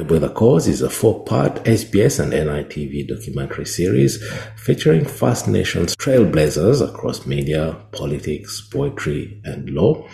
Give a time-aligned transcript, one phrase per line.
[0.00, 4.26] Rebel the Cause is a four-part SBS and NITV documentary series
[4.56, 10.08] featuring First Nations trailblazers across media, politics, poetry, and law.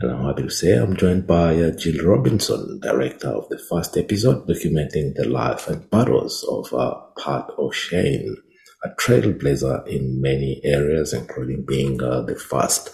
[0.00, 3.96] And I'm happy to say I'm joined by uh, Jill Robinson, director of the first
[3.96, 8.36] episode, documenting the life and battles of uh, Pat O'Shane,
[8.84, 12.90] a trailblazer in many areas, including being uh, the first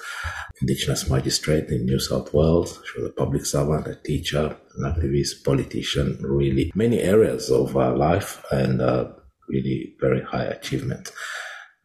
[0.60, 2.80] Indigenous magistrate in New South Wales.
[2.84, 7.96] She was a public servant, a teacher, an activist, politician, really many areas of her
[7.96, 9.08] life and uh,
[9.48, 11.12] really very high achievement.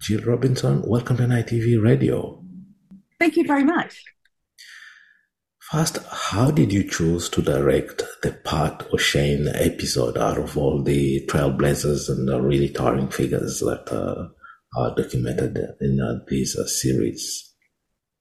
[0.02, 2.44] Jill Robinson, welcome to NITV Radio.
[3.20, 4.04] Thank you very much.
[5.72, 11.26] First, how did you choose to direct the Pat O'Shane episode out of all the
[11.26, 14.28] trailblazers and the really towering figures that uh,
[14.80, 17.52] are documented in uh, this uh, series?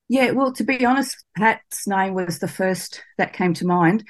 [0.08, 4.04] Yeah, well, to be honest, Pat's name was the first that came to mind.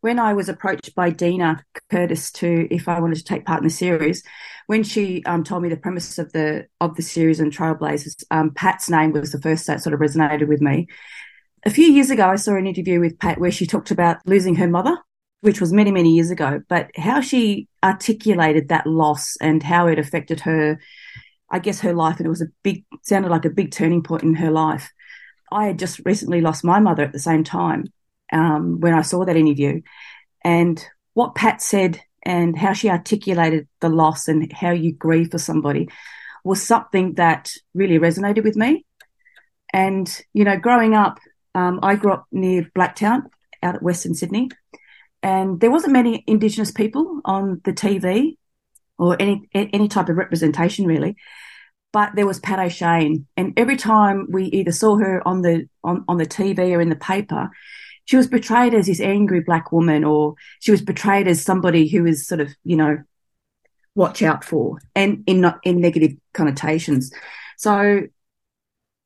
[0.00, 3.66] When I was approached by Dena Curtis to if I wanted to take part in
[3.66, 4.22] the series,
[4.66, 8.52] when she um, told me the premise of the of the series and Trailblazers, um,
[8.54, 10.86] Pat's name was the first that sort of resonated with me.
[11.64, 14.56] A few years ago, I saw an interview with Pat where she talked about losing
[14.56, 14.96] her mother,
[15.40, 19.98] which was many many years ago, but how she articulated that loss and how it
[19.98, 20.78] affected her,
[21.50, 24.22] I guess her life, and it was a big sounded like a big turning point
[24.22, 24.90] in her life
[25.50, 27.84] I had just recently lost my mother at the same time
[28.32, 29.82] um, when I saw that interview.
[30.44, 30.84] And
[31.14, 35.88] what Pat said and how she articulated the loss and how you grieve for somebody
[36.44, 38.84] was something that really resonated with me.
[39.72, 41.18] And, you know, growing up,
[41.58, 43.24] um, I grew up near Blacktown
[43.62, 44.50] out at Western Sydney,
[45.22, 48.36] and there wasn't many Indigenous people on the TV
[48.98, 51.16] or any any type of representation really
[51.92, 53.26] but there was Pat O'Shane.
[53.36, 56.90] And every time we either saw her on the on, on the TV or in
[56.90, 57.50] the paper,
[58.04, 62.06] she was portrayed as this angry black woman, or she was portrayed as somebody who
[62.06, 62.98] is sort of, you know,
[63.94, 67.12] watch out for, and in not in negative connotations.
[67.56, 68.02] So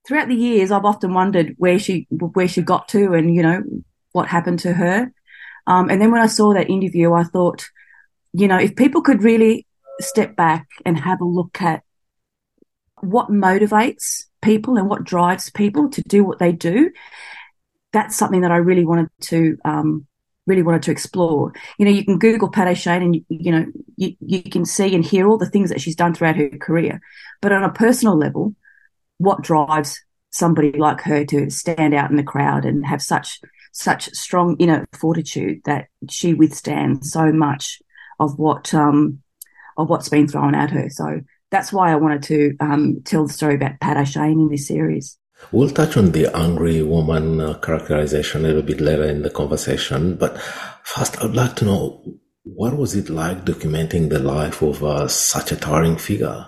[0.06, 3.62] throughout the years, I've often wondered where she where she got to, and you know
[4.12, 5.12] what happened to her.
[5.66, 7.64] Um, and then when I saw that interview, I thought,
[8.32, 9.66] you know, if people could really
[10.00, 11.82] step back and have a look at
[13.00, 16.90] what motivates people and what drives people to do what they do.
[17.92, 20.06] That's something that I really wanted to um,
[20.46, 21.52] really wanted to explore.
[21.78, 24.94] You know, you can Google Pat O'Shane and you, you know you, you can see
[24.94, 27.00] and hear all the things that she's done throughout her career.
[27.40, 28.54] But on a personal level,
[29.22, 29.98] what drives
[30.30, 33.40] somebody like her to stand out in the crowd and have such
[33.72, 37.80] such strong inner fortitude that she withstands so much
[38.20, 39.22] of what um,
[39.76, 40.88] of what's been thrown at her.
[40.90, 44.66] So that's why I wanted to um, tell the story about Pat O'Shane in this
[44.66, 45.18] series.
[45.50, 50.16] We'll touch on the angry woman uh, characterization a little bit later in the conversation,
[50.16, 50.40] but
[50.82, 52.02] first I'd like to know
[52.44, 56.46] what was it like documenting the life of uh, such a towering figure?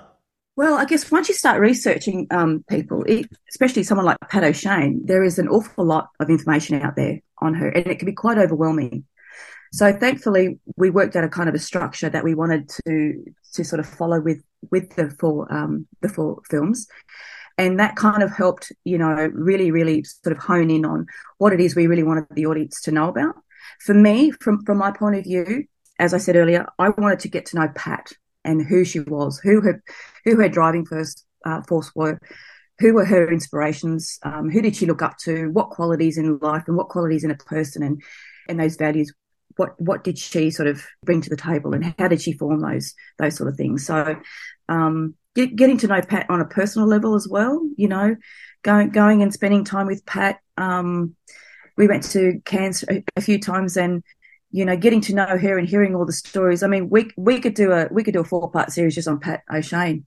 [0.57, 3.05] Well, I guess once you start researching um, people,
[3.49, 7.55] especially someone like Pat O'Shane, there is an awful lot of information out there on
[7.55, 9.05] her, and it can be quite overwhelming.
[9.73, 13.65] So thankfully, we worked out a kind of a structure that we wanted to to
[13.65, 16.87] sort of follow with with the four um, the four films,
[17.59, 21.07] and that kind of helped you know really really sort of hone in on
[21.39, 23.35] what it is we really wanted the audience to know about.
[23.81, 25.65] For me, from from my point of view,
[25.99, 28.13] as I said earlier, I wanted to get to know Pat
[28.44, 29.82] and who she was, who her
[30.25, 32.19] who her driving first uh, force were,
[32.78, 36.65] who were her inspirations, um, who did she look up to, what qualities in life
[36.66, 38.03] and what qualities in a person and
[38.49, 39.12] and those values
[39.56, 42.60] what what did she sort of bring to the table and how did she form
[42.60, 43.87] those those sort of things?
[43.87, 44.16] So
[44.69, 48.16] um, get, getting to know pat on a personal level as well you know
[48.62, 51.15] going going and spending time with pat um,
[51.76, 54.03] we went to cairns a, a, few times and
[54.55, 57.41] you know getting to know her and hearing all the stories i mean we we
[57.41, 60.07] could do a we could do a four part series just on pat o'shane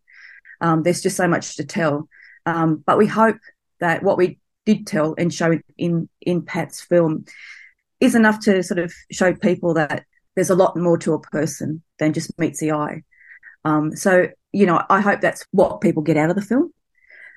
[0.59, 2.07] um, there's just so much to tell
[2.45, 3.37] um, but we hope
[3.79, 7.25] that what we did tell and show in in pat's film
[7.99, 10.05] is enough to sort of show people that
[10.35, 13.03] there's a lot more to a person than just meets the eye.
[13.65, 16.71] Um, so, you know, I hope that's what people get out of the film,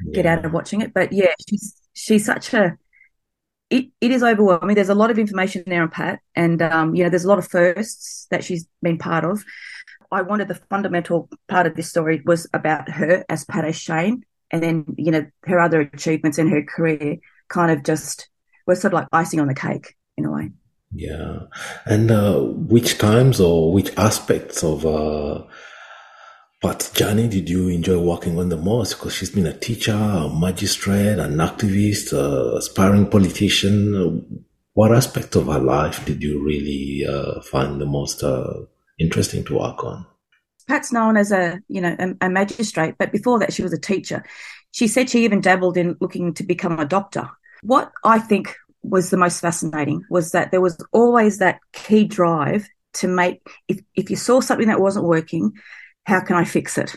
[0.04, 0.14] yeah.
[0.14, 0.92] get out of watching it.
[0.92, 2.76] But yeah, she's she's such a
[3.70, 4.74] it, it is overwhelming.
[4.74, 7.38] There's a lot of information there on Pat, and um, you know, there's a lot
[7.38, 9.44] of firsts that she's been part of.
[10.12, 14.62] I wanted the fundamental part of this story was about her as Pat O'Shane, and
[14.62, 17.18] then you know her other achievements in her career
[17.48, 18.28] kind of just
[18.66, 20.50] were sort of like icing on the cake in a way.
[20.92, 21.42] Yeah.
[21.86, 25.44] And uh, which times or which aspects of uh,
[26.62, 28.94] Pat's journey did you enjoy working on the most?
[28.94, 34.44] Because she's been a teacher, a magistrate, an activist, a aspiring politician.
[34.74, 38.66] What aspect of her life did you really uh, find the most uh,
[38.98, 40.04] interesting to work on?
[40.68, 43.80] Pat's known as a you know a, a, magistrate, but before that she was a
[43.80, 44.22] teacher.
[44.72, 47.28] She said she even dabbled in looking to become a doctor.
[47.62, 52.68] What I think was the most fascinating was that there was always that key drive
[52.92, 55.52] to make if, if you saw something that wasn't working,
[56.04, 56.96] how can I fix it?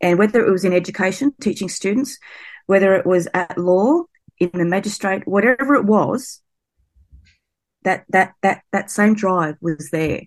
[0.00, 2.18] And whether it was in education, teaching students,
[2.66, 4.02] whether it was at law,
[4.38, 6.40] in the magistrate, whatever it was,
[7.84, 10.22] that that that that same drive was there.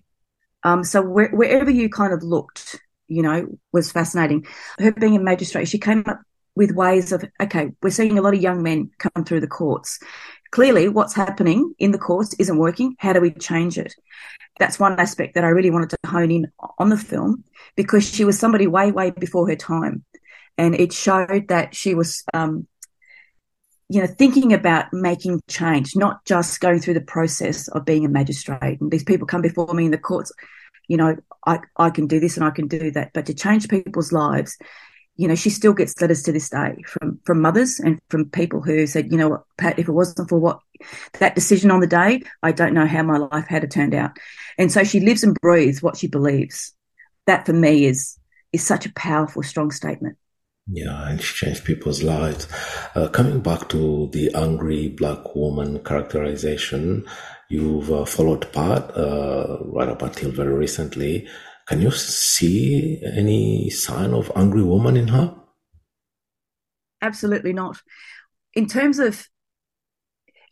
[0.62, 4.46] Um, so where, wherever you kind of looked, you know, was fascinating.
[4.78, 6.20] Her being a magistrate, she came up
[6.54, 9.98] with ways of okay, we're seeing a lot of young men come through the courts.
[10.56, 12.96] Clearly, what's happening in the courts isn't working.
[12.98, 13.94] How do we change it?
[14.58, 17.44] That's one aspect that I really wanted to hone in on the film
[17.76, 20.02] because she was somebody way, way before her time,
[20.56, 22.66] and it showed that she was um,
[23.90, 28.08] you know, thinking about making change, not just going through the process of being a
[28.08, 28.80] magistrate.
[28.80, 30.32] And these people come before me in the courts,
[30.88, 33.10] you know, I, I can do this and I can do that.
[33.12, 34.56] But to change people's lives,
[35.16, 38.60] you know, she still gets letters to this day from, from mothers and from people
[38.60, 40.60] who said, you know what, Pat, if it wasn't for what
[41.18, 44.18] that decision on the day, I don't know how my life had turned out.
[44.58, 46.72] And so she lives and breathes what she believes.
[47.26, 48.18] That for me is,
[48.52, 50.16] is such a powerful, strong statement.
[50.68, 52.48] Yeah, and she changed people's lives.
[52.94, 57.06] Uh, coming back to the angry black woman characterization,
[57.48, 61.28] you've uh, followed Pat uh, right up until very recently.
[61.66, 65.34] Can you see any sign of angry woman in her?
[67.02, 67.80] Absolutely not.
[68.54, 69.28] In terms of,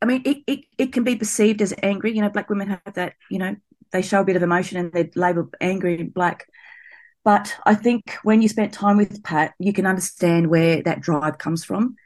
[0.03, 2.15] I mean, it, it, it can be perceived as angry.
[2.15, 3.57] You know, black women have that, you know,
[3.93, 6.47] they show a bit of emotion and they're labeled angry and black.
[7.25, 11.39] But I think when you spent time with Pat, you can understand where that drive
[11.39, 11.97] comes from.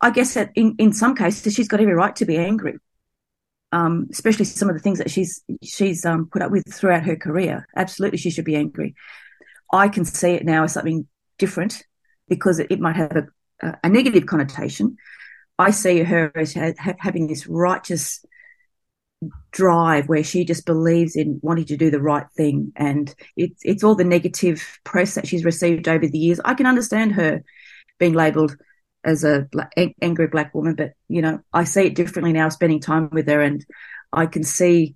[0.00, 2.78] I guess that in, in some cases, she's got every right to be angry,
[3.72, 7.16] um, especially some of the things that she's she's um, put up with throughout her
[7.16, 7.66] career.
[7.76, 8.94] Absolutely, she should be angry.
[9.72, 11.06] I can see it now as something
[11.38, 11.84] different
[12.28, 13.16] because it, it might have
[13.62, 14.96] a, a, negative connotation.
[15.58, 18.24] I see her as ha- having this righteous
[19.52, 23.84] drive where she just believes in wanting to do the right thing and it's it's
[23.84, 27.42] all the negative press that she's received over the years i can understand her
[27.98, 28.56] being labeled
[29.04, 32.80] as a black, angry black woman but you know i see it differently now spending
[32.80, 33.64] time with her and
[34.12, 34.94] i can see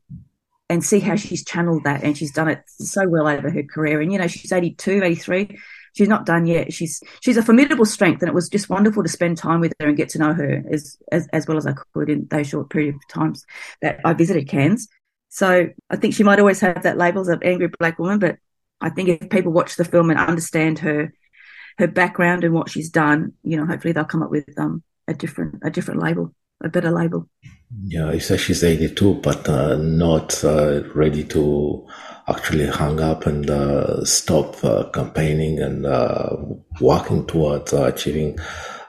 [0.69, 4.01] and see how she's channeled that and she's done it so well over her career
[4.01, 5.59] and you know she's 82 83
[5.95, 6.73] she's not done yet.
[6.73, 9.89] She's she's a formidable strength, and it was just wonderful to spend time with her
[9.89, 12.71] and get to know her as as, as well as I could in those short
[12.71, 13.45] period of times
[13.81, 14.89] that I visited Cairns.
[15.31, 18.37] So I think she might always have that labels of angry black woman, but
[18.81, 21.13] I think if people watch the film and understand her
[21.79, 25.15] her background and what she's done, you know, hopefully they'll come up with um, a
[25.15, 27.29] different a different label, a better label.
[27.83, 31.87] Yeah, you say she's 82, but uh, not uh, ready to
[32.29, 36.37] actually hang up and uh, stop uh, campaigning and uh,
[36.81, 38.39] working towards uh, achieving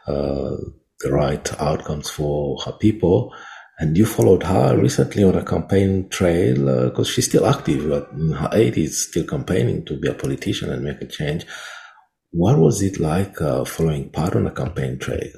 [0.07, 3.33] the right outcomes for her people.
[3.79, 7.83] And you followed her recently on a campaign trail because she's still active
[8.13, 11.45] in her 80s, still campaigning to be a politician and make a change.
[12.35, 15.31] What was it like following Pat on a campaign trail?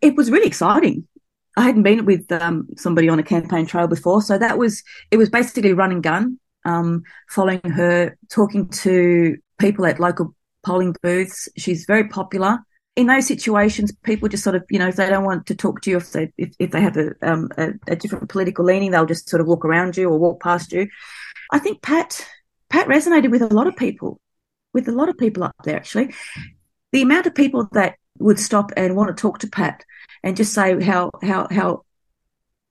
[0.00, 1.08] It was really exciting
[1.56, 5.16] I hadn't been with um, somebody on a campaign trail before, so that was it
[5.16, 6.38] was basically run and gun.
[6.66, 11.48] Um, following her, talking to people at local polling booths.
[11.58, 12.58] She's very popular.
[12.96, 15.82] In those situations, people just sort of, you know, if they don't want to talk
[15.82, 18.90] to you, if they if, if they have a, um, a, a different political leaning,
[18.90, 20.88] they'll just sort of walk around you or walk past you.
[21.52, 22.26] I think Pat
[22.70, 24.18] Pat resonated with a lot of people,
[24.74, 26.12] with a lot of people up there actually.
[26.92, 29.84] The amount of people that would stop and want to talk to Pat
[30.22, 31.84] and just say how how how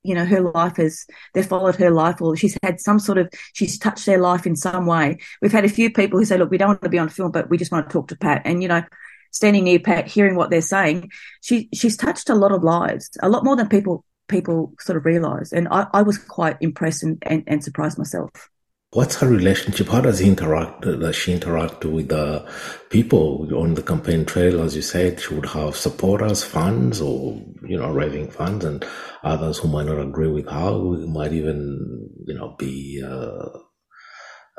[0.04, 3.30] you know her life has they've followed her life or she's had some sort of
[3.54, 5.18] she's touched their life in some way.
[5.42, 7.32] We've had a few people who say look we don't want to be on film
[7.32, 8.42] but we just want to talk to pat.
[8.46, 8.84] And you know
[9.32, 11.10] standing near pat hearing what they're saying
[11.42, 15.06] she she's touched a lot of lives a lot more than people people sort of
[15.06, 15.54] realize.
[15.54, 18.50] And i, I was quite impressed and, and, and surprised myself
[18.94, 19.88] What's her relationship?
[19.88, 20.82] How does he interact?
[20.82, 22.48] Does she interact with the
[22.92, 24.62] people on the campaign trail?
[24.62, 28.86] As you said, she would have supporters, fans, or you know, raving fans, and
[29.24, 33.50] others who might not agree with her, who might even you know be uh,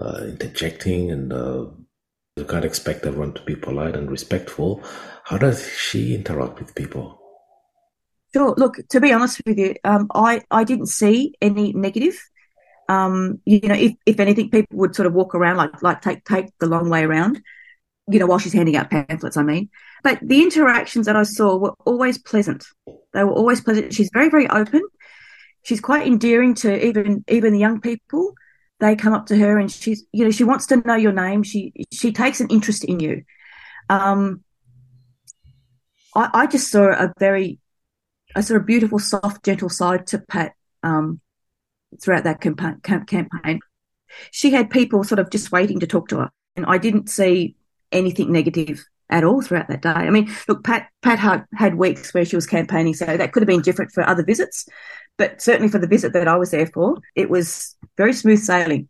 [0.00, 1.67] uh, interjecting, and uh,
[2.35, 4.83] you can't expect everyone to be polite and respectful.
[5.23, 7.21] How does she interact with people?
[8.33, 8.53] Sure.
[8.57, 12.19] Look, to be honest with you, um, I I didn't see any negative
[12.88, 16.25] um, you know, if, if anything, people would sort of walk around like like take
[16.25, 17.41] take the long way around,
[18.09, 19.37] you know, while she's handing out pamphlets.
[19.37, 19.71] I mean,
[20.03, 22.64] but the interactions that I saw were always pleasant.
[23.12, 23.95] They were always pleasant.
[23.95, 24.83] She's very very open.
[25.62, 28.35] she's quite endearing to even even the young people.
[28.81, 31.43] They come up to her and she's you know she wants to know your name.
[31.43, 33.25] She she takes an interest in you.
[33.88, 34.45] Um,
[36.14, 37.59] I, I just saw a very
[38.37, 41.21] I saw a beautiful, soft, gentle side to Pat um,
[42.03, 43.61] throughout that campaign.
[44.31, 47.57] She had people sort of just waiting to talk to her, and I didn't see
[47.93, 49.91] anything negative at all throughout that day.
[49.91, 53.43] I mean, look, Pat Pat had, had weeks where she was campaigning, so that could
[53.43, 54.67] have been different for other visits,
[55.19, 58.89] but certainly for the visit that I was there for, it was very smooth sailing,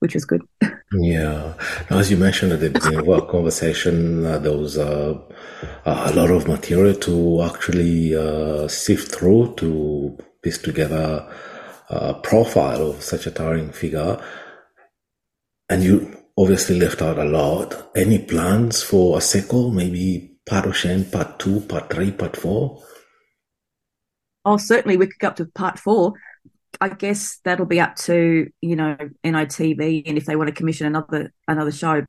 [0.00, 0.42] which was good.
[0.92, 1.54] Yeah,
[1.90, 5.18] as you mentioned at the beginning of our conversation, uh, there was uh,
[5.84, 11.28] a lot of material to actually uh, sift through to piece together
[11.88, 14.22] a profile of such a towering figure,
[15.68, 17.90] and you obviously left out a lot.
[17.94, 19.70] Any plans for a sequel?
[19.70, 22.82] Maybe Pat O'Shane, part two, part three, part four?
[24.44, 26.14] Oh, certainly we could go up to part four.
[26.80, 30.86] I guess that'll be up to you know NITV and if they want to commission
[30.86, 32.04] another another show.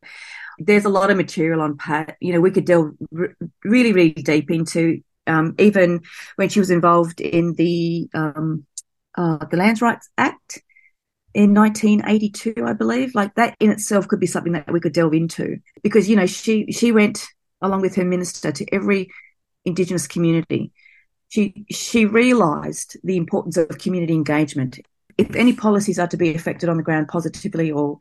[0.60, 2.18] There's a lot of material on Pat.
[2.20, 6.02] You know, we could delve r- really, really deep into um, even
[6.36, 8.66] when she was involved in the um,
[9.18, 10.62] uh, the Lands Rights Act
[11.34, 13.16] in 1982, I believe.
[13.16, 16.26] Like that in itself could be something that we could delve into because you know
[16.26, 17.26] she she went
[17.62, 19.10] along with her minister to every
[19.66, 20.72] Indigenous community.
[21.30, 24.80] She she realised the importance of community engagement.
[25.18, 27.98] If any policies are to be affected on the ground positively, or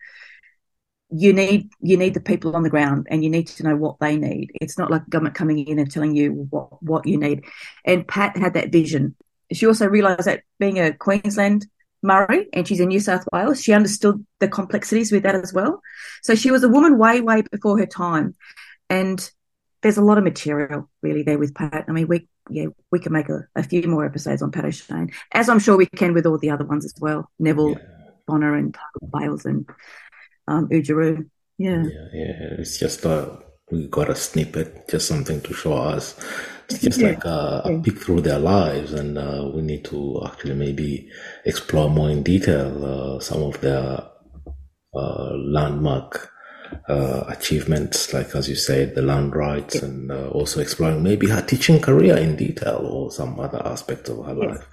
[1.11, 3.99] you need you need the people on the ground, and you need to know what
[4.01, 4.53] they need.
[4.61, 7.45] It's not like government coming in and telling you what what you need.
[7.85, 9.17] And Pat had that vision.
[9.53, 11.67] She also realised that being a Queensland
[12.05, 13.63] Murri and she's in New South Wales.
[13.63, 15.83] She understood the complexities with that as well.
[16.23, 18.35] So she was a woman way, way before her time.
[18.89, 19.29] And
[19.83, 21.85] there's a lot of material really there with Pat.
[21.89, 25.11] I mean, we yeah, we can make a, a few more episodes on Pat O'Shane,
[25.33, 27.31] as I'm sure we can with all the other ones as well.
[27.41, 27.79] Neville yeah.
[28.27, 28.77] Bonner and
[29.13, 29.69] Bales and
[30.47, 30.69] um.
[30.71, 30.85] Yeah.
[31.59, 32.55] yeah, yeah.
[32.59, 33.37] It's just uh,
[33.71, 36.15] we got a snippet, just something to show us
[36.69, 37.09] it's just yeah.
[37.11, 41.09] like a, a, peek through their lives, and uh, we need to actually maybe
[41.45, 44.03] explore more in detail uh, some of their
[44.95, 46.33] uh, landmark
[46.89, 51.43] uh, achievements, like as you said, the land rights, and uh, also exploring maybe her
[51.43, 54.67] teaching career in detail or some other aspects of her life.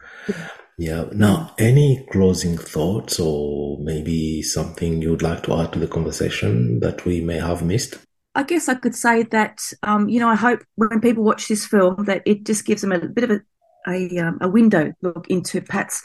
[0.80, 1.06] Yeah.
[1.12, 7.06] Now, any closing thoughts or maybe something you'd like to add to the conversation that
[7.06, 8.00] we may have missed?
[8.36, 11.66] I guess I could say that, um, you know, I hope when people watch this
[11.66, 13.42] film that it just gives them a bit of a
[13.88, 16.04] a, um, a window look into Pat's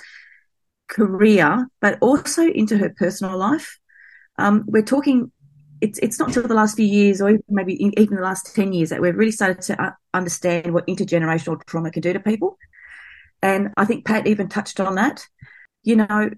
[0.88, 3.78] career, but also into her personal life.
[4.38, 5.32] Um, we're talking.
[5.80, 8.90] It's it's not until the last few years, or maybe even the last ten years,
[8.90, 12.58] that we've really started to uh, understand what intergenerational trauma can do to people.
[13.42, 15.24] And I think Pat even touched on that.
[15.84, 16.30] You know,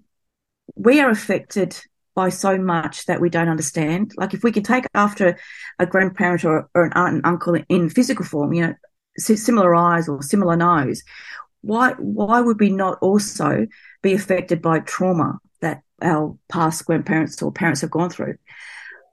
[0.74, 1.80] we are affected
[2.14, 4.12] by so much that we don't understand.
[4.16, 5.38] Like if we can take after
[5.78, 8.74] a grandparent or, or an aunt and uncle in physical form, you know,
[9.16, 11.02] similar eyes or similar nose,
[11.62, 13.66] why why would we not also
[14.02, 18.36] be affected by trauma that our past grandparents or parents have gone through?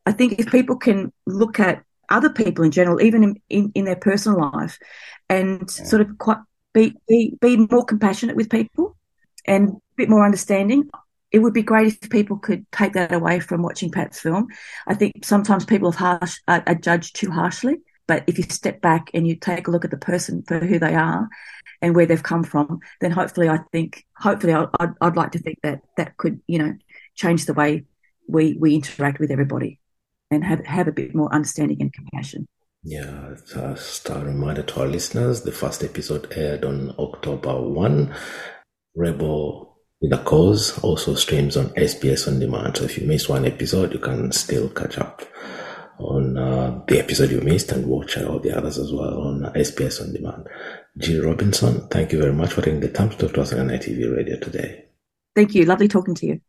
[0.06, 3.86] I think if people can look at other people in general, even in, in, in
[3.86, 4.80] their personal life,
[5.30, 5.86] and yeah.
[5.86, 6.38] sort of quite
[6.74, 8.96] be, be be more compassionate with people
[9.46, 10.90] and a bit more understanding
[11.32, 14.48] it would be great if people could take that away from watching Pat's film.
[14.88, 18.82] I think sometimes people have harsh, are, are judged too harshly, but if you step
[18.82, 21.28] back and you take a look at the person for who they are
[21.82, 25.60] and where they've come from, then hopefully, I think, hopefully, I'd, I'd like to think
[25.64, 26.74] that that could, you know,
[27.16, 27.86] change the way
[28.28, 29.80] we we interact with everybody
[30.32, 32.48] and have have a bit more understanding and compassion.
[32.84, 38.14] Yeah, just uh, a reminder to our listeners: the first episode aired on October one.
[38.96, 39.67] Rebel
[40.02, 42.78] the cause also streams on SBS On Demand.
[42.78, 45.24] So if you missed one episode, you can still catch up
[46.00, 50.02] on uh, the episode you missed and watch all the others as well on SBS
[50.02, 50.48] On Demand.
[50.98, 53.68] Jill Robinson, thank you very much for taking the time to talk to us on
[53.68, 54.86] NITV Radio today.
[55.36, 55.66] Thank you.
[55.66, 56.42] Lovely talking to you.